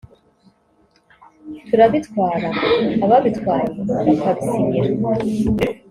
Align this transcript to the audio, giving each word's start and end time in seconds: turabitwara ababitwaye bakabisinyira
turabitwara 1.67 2.47
ababitwaye 3.05 3.69
bakabisinyira 4.19 4.89